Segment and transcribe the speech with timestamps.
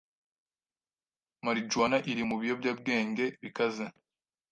[1.45, 3.85] marijuwana iri mu biyobyabwenge bikaze